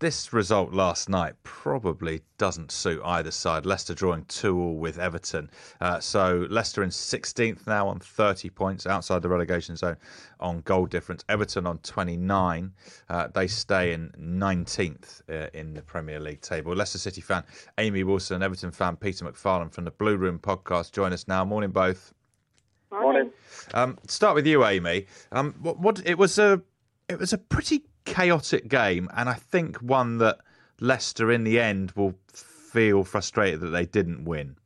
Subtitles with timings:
[0.00, 3.66] This result last night probably doesn't suit either side.
[3.66, 5.50] Leicester drawing 2 all with Everton.
[5.80, 9.96] Uh, so Leicester in 16th now on 30 points outside the relegation zone
[10.38, 11.24] on goal difference.
[11.28, 12.72] Everton on 29.
[13.08, 16.76] Uh, they stay in 19th uh, in the Premier League table.
[16.76, 17.42] Leicester City fan
[17.78, 21.44] Amy Wilson, Everton fan Peter MacFarlane from the Blue Room podcast join us now.
[21.44, 22.14] Morning, both.
[22.92, 23.32] Morning.
[23.74, 25.06] Um, start with you, Amy.
[25.32, 26.62] Um, what, what it was a
[27.08, 27.82] it was a pretty
[28.14, 30.38] chaotic game, and I think one that
[30.80, 34.56] Leicester in the end will feel frustrated that they didn't win.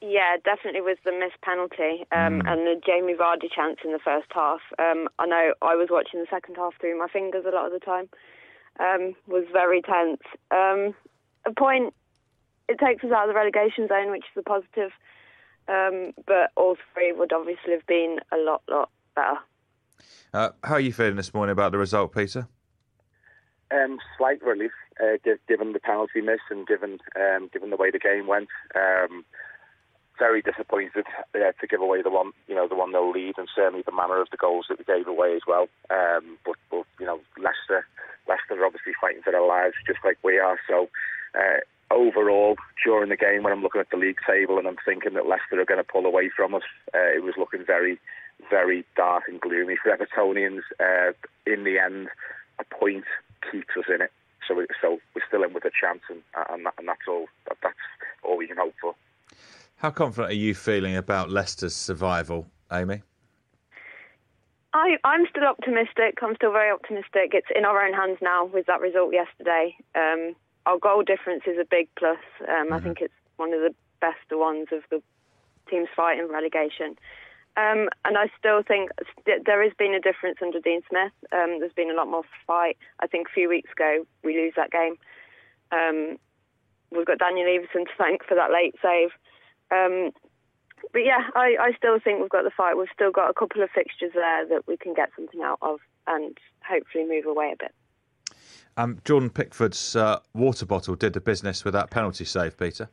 [0.00, 2.52] Yeah, definitely was the missed penalty um, Mm.
[2.52, 4.60] and the Jamie Vardy chance in the first half.
[4.78, 7.72] Um, I know I was watching the second half through my fingers a lot of
[7.72, 8.08] the time.
[8.80, 10.22] Um, was very tense.
[10.50, 10.94] Um,
[11.46, 11.94] a point
[12.68, 14.90] it takes us out of the relegation zone, which is a positive.
[15.68, 19.36] Um, but all three would obviously have been a lot, lot better.
[20.32, 22.48] Uh, how are you feeling this morning about the result, Peter?
[23.70, 25.16] Um, slight relief, uh,
[25.48, 28.48] given the penalty miss and given um, given the way the game went.
[28.74, 29.24] Um,
[30.18, 33.48] very disappointed uh, to give away the one, you know, the one 0 lead, and
[33.54, 35.68] certainly the manner of the goals that we gave away as well.
[35.90, 37.86] Um, but, but you know, Leicester,
[38.28, 40.58] Leicester are obviously fighting for their lives just like we are.
[40.68, 40.88] So.
[41.34, 41.60] Uh,
[41.92, 45.26] Overall, during the game, when I'm looking at the league table and I'm thinking that
[45.26, 46.62] Leicester are going to pull away from us,
[46.94, 48.00] uh, it was looking very,
[48.50, 50.62] very dark and gloomy for Evertonians.
[50.80, 51.12] Uh,
[51.46, 52.08] in the end,
[52.58, 53.04] a point
[53.50, 54.12] keeps us in it.
[54.46, 57.26] So, we, so we're still in with a chance, and, and, that, and that's all.
[57.48, 57.74] That, that's
[58.24, 58.94] all we can hope for.
[59.76, 63.02] How confident are you feeling about Leicester's survival, Amy?
[64.74, 66.18] I, I'm still optimistic.
[66.22, 67.32] I'm still very optimistic.
[67.34, 69.76] It's in our own hands now with that result yesterday.
[69.94, 70.34] Um,
[70.66, 72.18] our goal difference is a big plus.
[72.48, 75.02] Um, I think it's one of the best ones of the
[75.68, 76.96] teams fighting relegation.
[77.56, 78.90] Um, and I still think
[79.20, 81.12] st- there has been a difference under Dean Smith.
[81.32, 82.78] Um, there's been a lot more fight.
[83.00, 84.96] I think a few weeks ago we lose that game.
[85.70, 86.16] Um,
[86.90, 89.10] we've got Daniel Iversen to thank for that late save.
[89.70, 90.12] Um,
[90.92, 92.76] but yeah, I, I still think we've got the fight.
[92.76, 95.80] We've still got a couple of fixtures there that we can get something out of
[96.06, 96.36] and
[96.66, 97.74] hopefully move away a bit.
[98.76, 102.88] Um, Jordan Pickford's uh, water bottle did the business with that penalty save, Peter.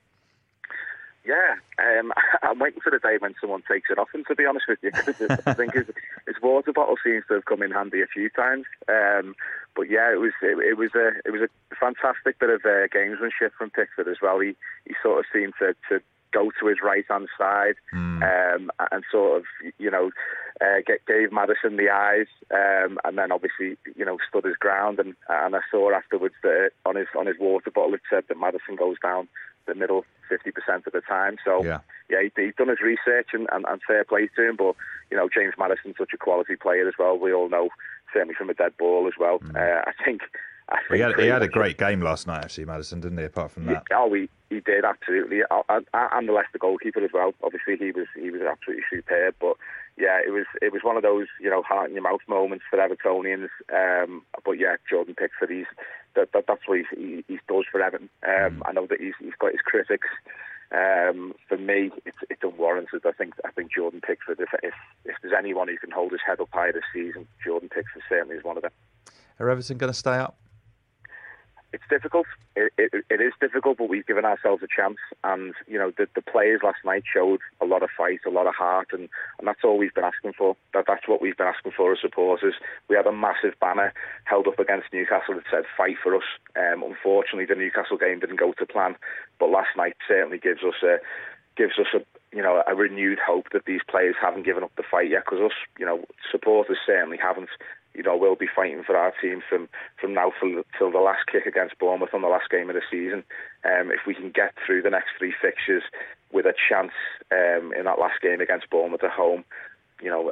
[1.26, 4.24] Yeah, um, I'm waiting for the day when someone takes it off him.
[4.28, 4.92] To be honest with you,
[5.46, 5.88] I think his,
[6.28, 8.66] his water bottle seems to have come in handy a few times.
[8.88, 9.36] Um,
[9.76, 12.88] but yeah, it was it, it was a it was a fantastic bit of uh,
[12.94, 14.40] gamesmanship from Pickford as well.
[14.40, 17.76] He he sort of seemed to, to go to his right hand side
[18.22, 19.46] um, and sort of
[19.78, 20.12] you know
[20.62, 25.00] uh, get, gave Maddison the eyes, um, and then obviously you know stood his ground.
[25.00, 28.40] And and I saw afterwards that on his on his water bottle it said that
[28.40, 29.28] Maddison goes down
[29.66, 31.38] the middle 50% of the time.
[31.44, 31.80] So Yeah.
[32.10, 34.56] yeah, he, he's done his research and, and, and fair play to him.
[34.56, 34.76] But
[35.10, 37.18] you know, James Maddison's such a quality player as well.
[37.18, 37.70] We all know,
[38.14, 39.40] certainly from a dead ball as well.
[39.56, 40.22] Uh, I think.
[40.70, 43.26] Think He had, he had a great game last night, actually, Maddison, didn't he?
[43.26, 47.34] Apart from that, Oh, he, he did absolutely, and, and the Leicester goalkeeper as well.
[47.44, 49.36] Obviously, he was he was absolutely superb.
[49.40, 49.58] But
[49.98, 52.66] yeah, it was it was one of those you know heart in your mouth moments
[52.70, 53.50] for Evertonians.
[53.74, 55.66] Um, but yeah, Jordan Pickford, he's
[56.16, 58.10] that, that that's what he, he, he does for Everton.
[58.28, 60.08] Um, I know that he's he's got his critics.
[60.72, 63.06] Um, for me, it's it's unwarranted.
[63.06, 64.40] I think I think Jordan Pickford.
[64.40, 64.74] If if
[65.06, 68.36] if there's anyone who can hold his head up high this season, Jordan Pickford certainly
[68.36, 68.72] is one of them.
[69.40, 70.38] are Everton going to stay up?
[71.72, 72.26] It's difficult.
[72.56, 74.98] It, it, it is difficult, but we've given ourselves a chance.
[75.24, 78.48] And you know, the, the players last night showed a lot of fight, a lot
[78.48, 80.56] of heart, and, and that's all we've been asking for.
[80.74, 82.56] That that's what we've been asking for as supporters.
[82.90, 83.94] We had a massive banner
[84.26, 86.24] held up against Newcastle that said "Fight for us."
[86.56, 88.96] Um, unfortunately, the Newcastle game didn't go to plan,
[89.40, 90.98] but last night certainly gives us a
[91.56, 92.00] gives us a
[92.36, 95.24] you know a renewed hope that these players haven't given up the fight yet.
[95.26, 97.50] Because us, you know, supporters certainly haven't
[97.94, 99.68] you know, we'll be fighting for our team from,
[100.00, 102.82] from now till, till the last kick against Bournemouth on the last game of the
[102.90, 103.24] season.
[103.66, 105.84] Um, if we can get through the next three fixtures
[106.32, 106.92] with a chance
[107.32, 109.44] um, in that last game against Bournemouth at home,
[110.02, 110.32] you know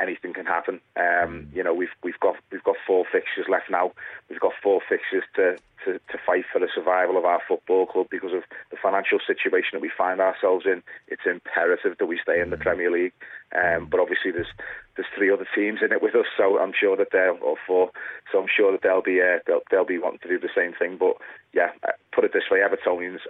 [0.00, 0.80] anything can happen.
[0.96, 3.92] Um, you know we've we've got we've got four fixtures left now.
[4.28, 8.06] We've got four fixtures to, to, to fight for the survival of our football club
[8.10, 10.82] because of the financial situation that we find ourselves in.
[11.08, 13.12] It's imperative that we stay in the Premier League.
[13.54, 14.50] Um, but obviously there's
[14.96, 17.90] there's three other teams in it with us, so I'm sure that they'll or four,
[18.30, 20.72] so I'm sure that they'll be uh, they'll they'll be wanting to do the same
[20.72, 20.96] thing.
[20.98, 21.16] But
[21.52, 23.20] yeah, uh, put it this way, Evertonians,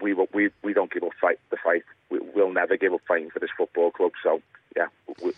[0.00, 1.82] we we we don't give up fight the fight.
[2.10, 4.12] We, we'll never give up fighting for this football club.
[4.22, 4.40] So
[4.76, 4.86] yeah,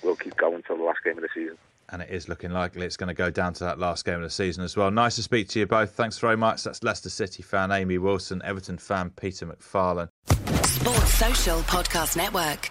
[0.03, 1.57] we'll keep going until the last game of the season.
[1.93, 4.23] And it is looking likely it's going to go down to that last game of
[4.23, 4.91] the season as well.
[4.91, 5.91] Nice to speak to you both.
[5.93, 6.63] Thanks very much.
[6.63, 10.09] That's Leicester City fan Amy Wilson, Everton fan Peter MacFarlane.
[10.63, 12.71] Sports Social Podcast Network.